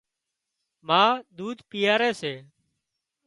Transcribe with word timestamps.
ما 0.87 1.03
ۮوڌ 1.35 1.57
پيئاري 1.69 2.11
سي 2.21 2.33